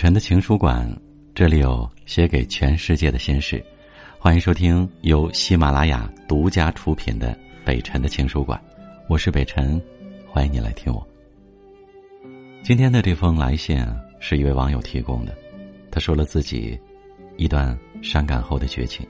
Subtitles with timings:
[0.00, 0.90] 晨的情书馆，
[1.34, 3.62] 这里有写给全世界的心事。
[4.18, 7.34] 欢迎收听由喜马拉雅独家出品的
[7.66, 8.58] 《北辰的情书馆》，
[9.10, 9.78] 我是北辰，
[10.26, 11.06] 欢迎你来听我。
[12.62, 13.86] 今天的这封来信
[14.20, 15.36] 是一位网友提供的，
[15.90, 16.80] 他说了自己
[17.36, 19.06] 一段伤感后的绝情。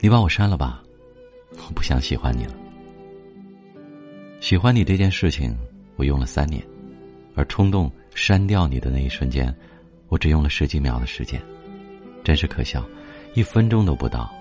[0.00, 0.82] 你把我删了吧，
[1.66, 2.52] 我不想喜欢你了。
[4.38, 5.56] 喜欢你这件事情，
[5.96, 6.62] 我用了三年，
[7.36, 7.88] 而冲动。
[8.18, 9.54] 删掉你的那一瞬间，
[10.08, 11.38] 我只用了十几秒的时间，
[12.24, 12.82] 真是可笑，
[13.34, 14.34] 一分钟都不到，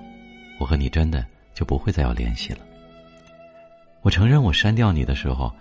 [0.61, 2.59] 我和你真的就不会再有联系了。
[4.01, 5.53] 我承认，我删掉你的时候，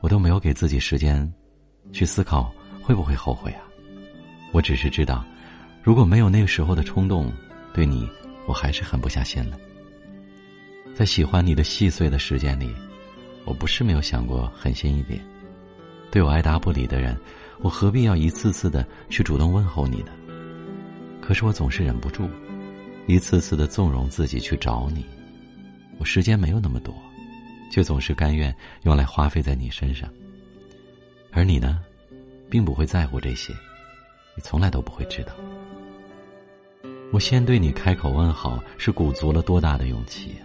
[0.00, 1.26] 我都没有给自己时间
[1.90, 2.52] 去思考
[2.82, 3.62] 会不会后悔啊。
[4.52, 5.24] 我只是知道，
[5.82, 7.32] 如果没有那个时候的冲动，
[7.72, 8.06] 对你，
[8.44, 9.56] 我还是狠不下心了。
[10.94, 12.70] 在喜欢你的细碎的时间里，
[13.46, 15.18] 我不是没有想过狠心一点，
[16.14, 17.18] 对我爱答不理的人。
[17.60, 20.12] 我何必要一次次的去主动问候你呢？
[21.20, 22.30] 可是我总是忍不住，
[23.08, 25.04] 一次次的纵容自己去找你。
[25.98, 26.94] 我时间没有那么多，
[27.68, 30.08] 却总是甘愿用来花费在你身上。
[31.32, 31.80] 而你呢，
[32.48, 33.52] 并不会在乎这些，
[34.36, 35.32] 你从来都不会知道。
[37.10, 40.36] 我先对你开口问好，是鼓足了多大的勇气呀！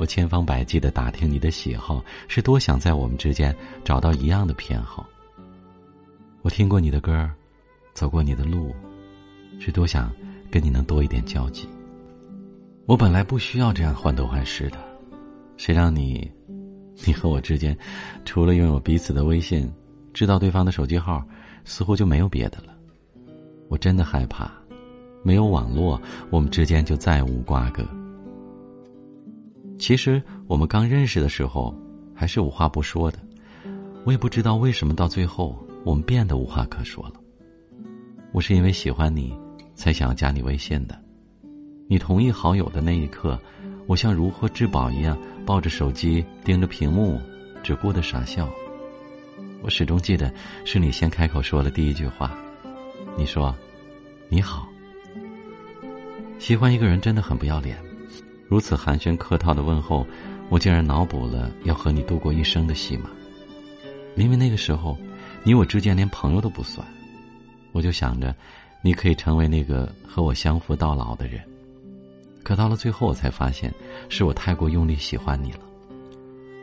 [0.00, 5.06] 我千方百计的打听你的喜好，是多想在我们之间找到一样的偏好。
[6.40, 7.30] 我听过你的歌，
[7.92, 8.74] 走过你的路，
[9.58, 10.10] 是多想
[10.50, 11.68] 跟你能多一点交集。
[12.86, 14.78] 我本来不需要这样患得患失的，
[15.58, 16.32] 谁让你，
[17.04, 17.76] 你和我之间，
[18.24, 19.70] 除了拥有彼此的微信，
[20.14, 21.22] 知道对方的手机号，
[21.66, 22.74] 似乎就没有别的了。
[23.68, 24.50] 我真的害怕，
[25.22, 27.86] 没有网络，我们之间就再无瓜葛。
[29.80, 31.74] 其实我们刚认识的时候，
[32.14, 33.18] 还是无话不说的，
[34.04, 35.58] 我也不知道为什么到最后。
[35.82, 37.14] 我们变得无话可说了。
[38.32, 39.34] 我是因为喜欢你，
[39.74, 40.94] 才想要加你微信的。
[41.88, 43.40] 你同意好友的那一刻，
[43.86, 45.16] 我像如获至宝一样，
[45.46, 47.18] 抱着手机盯着屏幕，
[47.62, 48.46] 只顾得傻笑。
[49.62, 50.30] 我始终记得，
[50.66, 52.38] 是你先开口说了第一句话。
[53.16, 53.56] 你说
[54.28, 54.68] ：“你好。”
[56.38, 57.78] 喜欢一个人真的很不要脸，
[58.50, 60.04] 如此寒暄客套的问候，
[60.48, 63.08] 我竟然脑补了要和你度过一生的戏码。
[64.16, 64.98] 明明那个时候。
[65.42, 66.86] 你我之间连朋友都不算，
[67.72, 68.34] 我就想着，
[68.82, 71.40] 你可以成为那个和我相扶到老的人。
[72.42, 73.72] 可到了最后，我才发现，
[74.10, 75.60] 是我太过用力喜欢你了，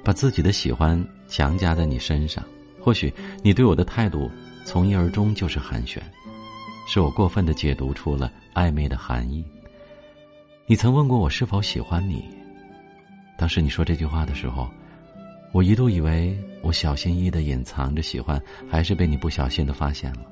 [0.04, 2.44] 把自己的喜欢强加在你身上。
[2.80, 3.12] 或许
[3.42, 4.30] 你对我的态度
[4.64, 6.00] 从一而终就是寒暄，
[6.88, 9.44] 是我过分的解读出了暧昧的含义。
[10.70, 12.26] 你曾问过我是否喜欢你，
[13.38, 14.70] 当时你说这句话的时候。
[15.54, 18.40] 我一度以为我小心翼翼的隐藏着喜欢，
[18.70, 20.26] 还是被你不小心的发现了，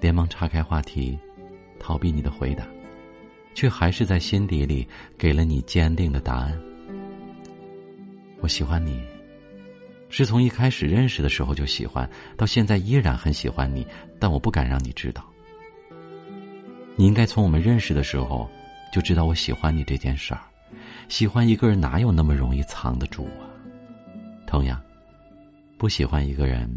[0.00, 1.16] 连忙岔开话题，
[1.78, 2.66] 逃避你的回答，
[3.54, 4.88] 却还是在心底里
[5.18, 6.58] 给了你坚定的答案。
[8.40, 8.98] 我喜欢你，
[10.08, 13.86] 是从一开始认识的时候就喜欢，到现在依然很喜欢你，
[14.18, 15.22] 但我不敢让你知道。
[16.98, 18.50] 你应该从我们认识的时候
[18.92, 20.40] 就知道我喜欢你这件事儿。
[21.08, 23.46] 喜欢一个人哪有那么容易藏得住啊？
[24.48, 24.82] 同样，
[25.78, 26.68] 不喜欢一个人，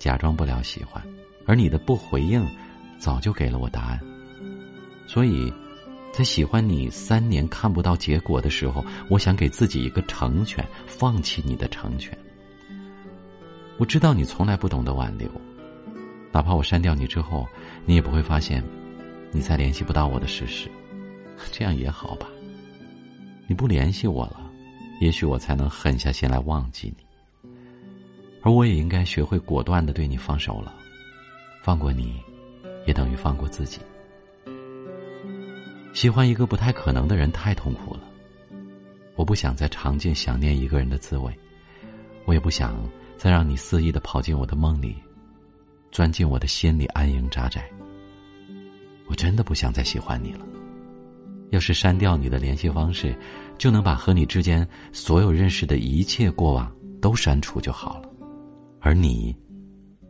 [0.00, 1.00] 假装不了喜欢，
[1.46, 2.44] 而你的不回应，
[2.98, 4.00] 早就给了我答案。
[5.06, 5.52] 所以，
[6.12, 12.18] 在喜欢你三年看不到结果的时候，我想给自己一个成全，放弃你的成全。
[13.78, 15.30] 我知道你从来不懂得挽留，
[16.32, 17.46] 哪怕我删掉你之后，
[17.84, 18.60] 你也不会发现，
[19.36, 20.70] 你再联系不到我的事实。
[21.52, 22.26] 这样也好吧。
[23.46, 24.50] 你不联系我了，
[24.98, 27.50] 也许我才能狠下心来忘记你。
[28.42, 30.74] 而我也应该学会果断的对你放手了，
[31.62, 32.18] 放过你，
[32.86, 33.78] 也等于放过自己。
[35.92, 38.00] 喜欢一个不太可能的人太痛苦了，
[39.16, 41.30] 我不想再尝尽想念一个人的滋味，
[42.24, 42.74] 我也不想
[43.18, 44.96] 再让你肆意的跑进我的梦里，
[45.92, 47.68] 钻进我的心里安营扎寨。
[49.16, 50.46] 真的不想再喜欢你了。
[51.50, 53.16] 要是删掉你的联系方式，
[53.56, 56.70] 就能把和你之间所有认识的一切过往
[57.00, 58.08] 都删除就好了，
[58.80, 59.34] 而你，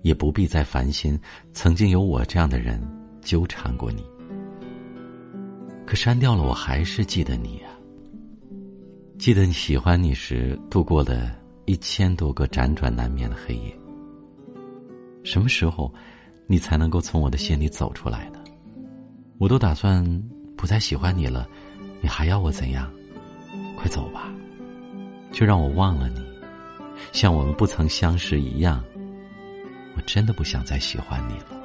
[0.03, 1.19] 也不必再烦心
[1.53, 2.81] 曾经有我这样的人
[3.21, 4.03] 纠缠过你。
[5.87, 7.69] 可删掉了，我还是记得你啊，
[9.19, 11.31] 记得你喜欢你时度过的
[11.67, 13.79] 一千多个辗转难眠的黑夜。
[15.23, 15.93] 什么时候，
[16.47, 18.39] 你才能够从我的心里走出来呢？
[19.39, 20.05] 我都打算。
[20.57, 21.47] 不再喜欢你了，
[22.01, 22.91] 你还要我怎样？
[23.77, 24.33] 快走吧，
[25.31, 26.25] 就让我忘了你，
[27.13, 28.83] 像我们不曾相识一样。
[29.95, 31.56] 我真的不想再喜欢你了。